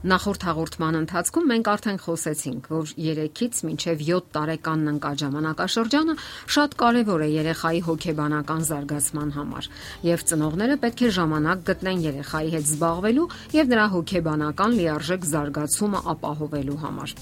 [0.00, 6.14] Նախորդ հաղորդման ընթացքում մենք արդեն խոսեցինք, որ 3-ից մինչև 7 տարեկանն ընկած ժամանակաշրջանը
[6.56, 9.68] շատ կարևոր է երեխայի հոգեբանական զարգացման համար,
[10.08, 13.28] եւ ծնողները պետք է ժամանակ գտնեն երեխայի հետ զբաղվելու
[13.60, 17.16] եւ նրա հոգեբանական լիարժեք զարգացումը ապահովելու համար։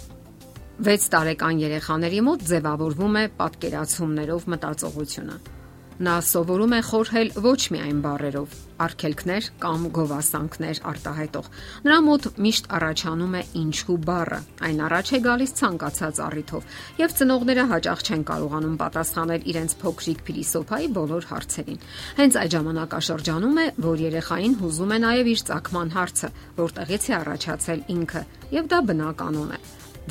[0.87, 5.58] 6 տարեկան երեխաների մոտ ձևավորվում է պատկերացումներով մտածողությունը
[5.99, 8.53] Նա սովորում է խորհել ոչ միայն բառերով,
[8.85, 11.49] արգելքներ կամ գովասանքներ արտահայտող։
[11.89, 14.39] Նրա մոտ միշտ առաջանում է ինչու բառը։
[14.69, 16.69] Այն առաջ է գալիս ցանկացած առիթով,
[17.03, 21.83] եւ ծնողները հաճախ չեն կարողանում պատասխանել իրենց փոքրիկ փիլիսոփայի բոլոր հարցերին։
[22.23, 27.85] Հենց այդ ժամանակաշրջանում է, որ երեխային հուզում է նաեւ իր ցակման հարցը, որտեղից է առաջացել
[27.99, 28.25] ինքը,
[28.55, 29.63] եւ դա բնականon է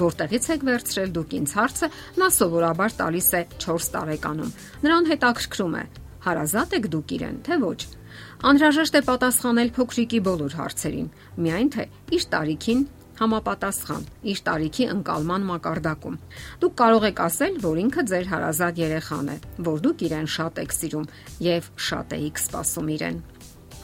[0.01, 1.87] որտեղից եք վերցրել դուք ինձ հարցը,
[2.21, 4.51] նա սովորաբար տալիս է 4 տարեկանում։
[4.87, 5.83] Նրան հետաքրքրում է.
[6.27, 7.79] հարազատ եք դուք իրեն, թե ոչ։
[8.47, 11.07] Անհրաժեշտ է պատասխանել փոքրիկի բոլոր հարցերին,
[11.45, 11.83] միայն թե
[12.17, 12.81] իր տարիքին
[13.17, 16.19] համապատասխան իր տարիքի ընկալման մակարդակում։
[16.61, 19.37] Դուք կարող եք ասել, որ ինքը ձեր հարազատ երեխան է,
[19.69, 21.09] որ դուք իրեն շատ եք սիրում
[21.47, 23.17] եւ շատ եք սպասում իրեն։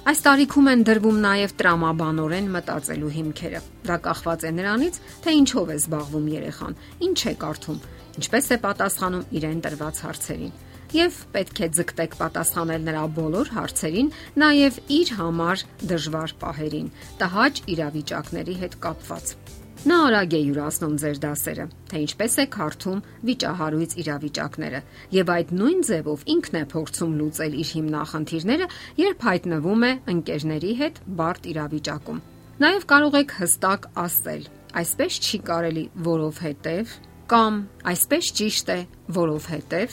[0.04, 5.78] Այս տարիքում են դրվում նաև տրամաբանորեն մտածելու հիմքերը։ Դա կախված է նրանից, թե ինչով է
[5.80, 6.76] զբաղվում երեխան,
[7.08, 7.80] ինչ է կարդում,
[8.20, 10.54] ինչպես է պատասխանում իրեն տրված հարցերին։
[11.00, 16.94] Եվ պետք է ձգտեք պատասխանել նրա բոլոր հարցերին, նաև իր համար դժվար պահերին,
[17.24, 19.38] տհաճ իրավիճակների հետ կապված։
[19.84, 24.80] Նա արագ է յուրացնում ձեր դասերը, թե ինչպես է կարդում վիճահարույց իրավիճակները,
[25.12, 28.67] եւ այդ նույն ձևով ինքն է փորձում լուծել իր հիմնախնդիրները,
[29.02, 32.23] երբ հայտնվում է ընկերների հետ բարդ իրավիճակում։
[32.64, 34.44] Նաեւ կարող եք հստակ ասել.
[34.73, 36.95] այսպես չի կարելի, որովհետեւ
[37.34, 37.53] կամ
[37.92, 38.80] այսպես ճիշտ է,
[39.20, 39.92] որովհետեւ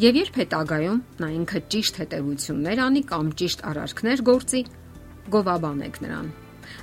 [0.00, 4.62] Եվ երբ հետագայում նա ինքը ճիշտ հետևություններ անի կամ ճիշտ արարքներ գործի,
[5.34, 6.30] գովաբանեք նրան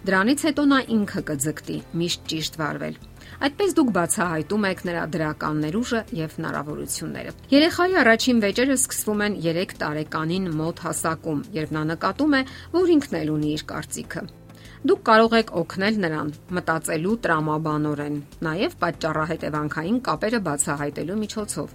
[0.07, 2.97] Դրանից հետո նա ինքը կձգտի միշտ ճիշտ վարվել։
[3.47, 9.77] Այդպես դուք բացահայտում եք նրա դրական ներուժը եւ հնարավորությունները։ Երեխայի առաջին վեճերը սկսվում են 3
[9.83, 12.41] տարեկանին մոտ հասակում, երբ նա նկատում է,
[12.77, 14.23] որ ինքն էլ ունի իր կարծիքը։
[14.87, 16.27] Դուք կարող եք օգնել նրան
[16.57, 18.17] մտածելու տրամաբանորեն,
[18.47, 21.73] նաև պատճառահետևանքային կապերը բացահայտելու միջոցով։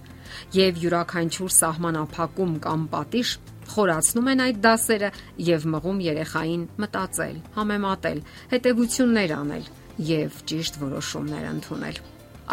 [0.57, 3.35] Եվ յուրաքանչյուր սահմանափակում կամ պատիժ
[3.73, 5.11] խորացնում են այդ դասերը
[5.49, 8.19] եւ մղում երեխային մտածել, համեմատել,
[8.53, 9.69] հետեւություններ անել
[10.09, 12.03] եւ ճիշտ որոշումներ ընդունել։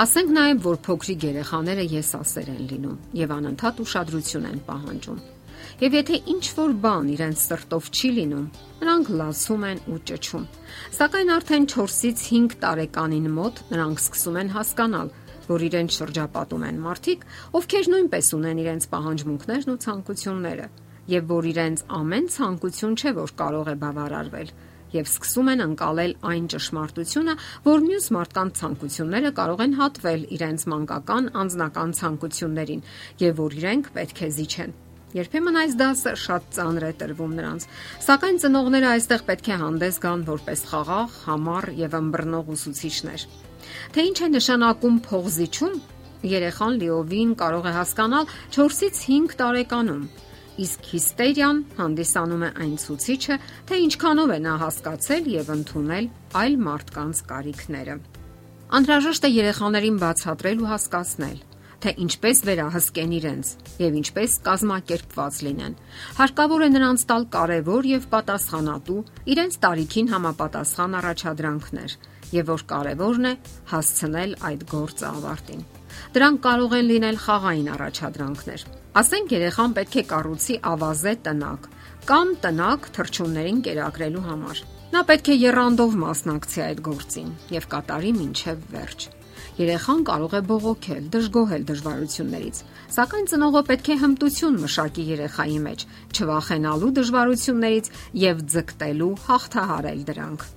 [0.01, 5.21] Ասենք նաև, որ փոքրիկ երեխաները եսասեր են լինում եւ անընդհատ ուշադրություն են պահանջում։
[5.81, 8.47] Եվ եթե ինչ որ բան իրենց սրտով չի լինում,
[8.81, 10.47] նրանք լացում են ու ճճում։
[10.97, 15.13] Սակայն արդեն 4-ից 5 տարեկանին մոտ նրանք սկսում են հասկանալ,
[15.51, 17.27] որ իրենց շրջապատում են մարդիկ,
[17.61, 20.67] ովքեր նույնպես ունեն իրենց պահանջմունքներն ու ցանկությունները
[21.11, 24.53] եւ որ իրենց ամեն ցանկություն չէ որ կարող է բավարարվել
[24.91, 27.35] եւ սկսում են անցալել այն ճշմարտությունը,
[27.67, 32.87] որ մյուս մարդկանց ցանկությունները կարող են հատվել իրենց մանկական անձնական ցանկություններին
[33.23, 34.75] եւ որ իրենք պետք է զիջեն։
[35.11, 37.65] Երբեմն այս դասը շատ ծանր է տրվում նրանց,
[38.07, 43.50] սակայն ծնողները այստեղ պետք է հանդես գան որպես խաղաղ, համառ եւ ըմբռնող ուսուցիչներ։
[43.95, 45.77] Թե ինչ է նշանակում փողզիչում,
[46.31, 50.03] երեխան լիովին կարող է հասկանալ 4-ից 5 տարեկանում
[50.61, 53.37] իսկ հիստերիան հանդիսանում է այն ցուցիչը,
[53.69, 56.09] թե ինչքանով է նա հասկացել եւ ընդունել
[56.41, 57.95] այլ մարդկանց կարիքները։
[58.81, 61.39] Անհրաժեշտ է երեխաներին բացատրել ու հասկացնել,
[61.81, 65.75] թե ինչպես վերահսկեն իրենց եւ ինչպես կազմակերպված լինեն։
[66.21, 69.01] Հարկավոր է նրանց տալ կարևոր եւ պատասխանատու
[69.33, 71.97] իրենց տարիքին համապատասխան առաջադրանքներ
[72.35, 73.35] եւ որ կարևորն է
[73.73, 75.65] հասցնել այդ գործը ավարտին։
[76.15, 81.67] Դրանք կարող են լինել խաղային առաջադրանքներ Ասենք երեխան պետք է կառուցի ավազե տնակ
[82.09, 88.67] կամ տնակ թրջուններին կերակրելու համար։ Նա պետք է երանդով մասնակցի այդ գործին եւ կատարի մինչև
[88.75, 89.09] վերջ։
[89.61, 92.63] Երեխան կարող է բողոքել, դժգոհել դժվարություններից,
[92.99, 97.93] սակայն ծնողը պետք է հմտություն մշակի երեխայի մեջ, չվախենալու դժվարություններից
[98.27, 100.51] եւ ձգտելու հաղթահարել դրանք։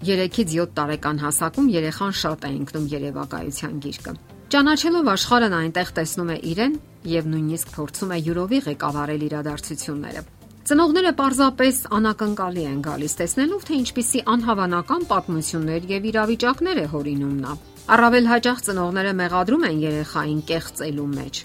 [0.00, 4.12] 3-ից 7 տարեկան հասակում երեխան շատ է ընկնում երևակայության գիրկը։
[4.50, 6.76] Ճանաչելով աշխարհն այնտեղ տեսնում է իրեն
[7.10, 10.22] եւ նույնիսկ փորձում է յուրովի ղեկավարել իրադարձությունները։
[10.70, 17.54] Ծնողները պարզապես անակնկալի են գալիս տեսնելով, թե ինչպիսի անհավանական պատմություններ եւ իրավիճակներ է հորինում նա։
[17.90, 21.40] Առավել հաճախ ծնողները մեղադրում են երեխային կեղծելու մեջ։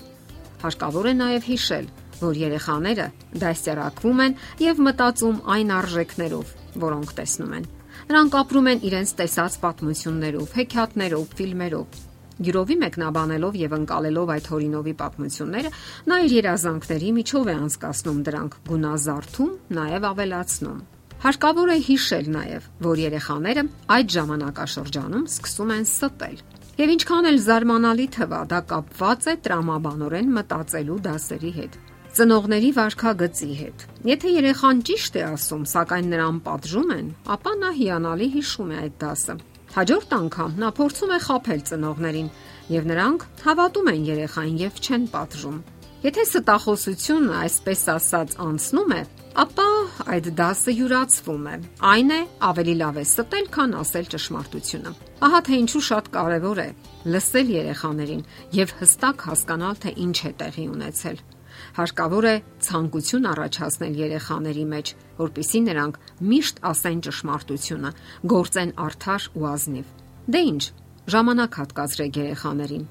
[0.66, 1.88] Հարկավոր է նաև հիշել,
[2.22, 3.08] որ երեխաները
[3.46, 6.54] դասերակվում են եւ մտածում այն արժեքներով,
[6.86, 7.66] որոնք տեսնում են։
[8.06, 12.04] Նրանք ապրում են իրենց տեսած պատմություններով, հեքիաթներով, ֆիլմերով
[12.46, 15.72] Գյուրովի մեկնաբանելով եւ ընկալելով այդ հորինովի պատմությունները,
[16.12, 20.84] նա իր երազանքների միջով է անցկасնում դրանք գունազարդում, նաեւ ավելացնում։
[21.26, 23.66] Հարկավոր է հիշել նաև, որ երեխաները
[23.96, 26.38] այդ ժամանակաշրջանում սկսում են ստել։
[26.76, 31.84] Եվ ինչքան էլ զարմանալի թվա, դա կապված է տրամաբանորեն մտածելու դասերի հետ
[32.16, 38.28] ծնողների վարքագծի հետ։ Եթե երեխան ճիշտ է ասում, սակայն նրան պատժում են, ապա նա հիանալի
[38.36, 39.36] հիշում է այդ դասը։
[39.76, 42.30] Հաջորդ անգամ նա փորձում է խაფել ծնողներին,
[42.72, 45.58] եւ նրանք հավատում են երեխային եւ չեն պատժում։
[46.06, 49.02] Եթե ստախոսությունը, այսպես ասած, անցնում է,
[49.44, 49.68] ապա
[50.16, 51.56] այդ դասը յուրացվում է։
[51.92, 54.92] Այն է ավելի լավ է ստել, քան ասել ճշմարտությունը։
[55.26, 56.70] Ահա թե ինչու շատ կարևոր է
[57.16, 61.26] լսել երեխաներին եւ հստակ հասկանալ, թե ինչ է տեղի ունեցել։
[61.76, 62.36] Հարկավոր է
[62.66, 66.00] ցանկություն առաջացնել երեխաների մեջ, որpիսի նրանք
[66.32, 67.92] միշտ ասեն ճշմարտությունը,
[68.36, 69.94] գործեն արդար ու ազնիվ։
[70.36, 70.64] Դե ի՞նչ,
[71.16, 72.86] ժամանակ հատկացրեք երեխաներին,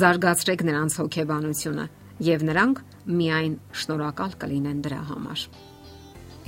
[0.00, 1.86] զարգացրեք նրանց հոգեբանությունը
[2.30, 2.80] եւ նրանք
[3.20, 5.44] միայն շնորհակալ կլինեն դրա համար։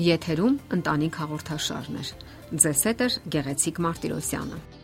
[0.02, 2.12] Եթերում ընտանիք հաղորդաշարներ։
[2.52, 4.81] Ձեզ հետ է Գեղեցիկ Մարտիրոսյանը։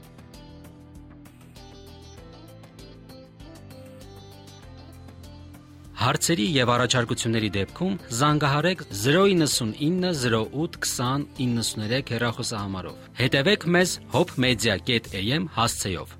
[6.09, 16.18] Հարցերի եւ առաջարկությունների դեպքում զանգահարեք 099 08 20 93 հեռախոսահամարով։ Հետևեք մեզ hopmedia.am հասցեով։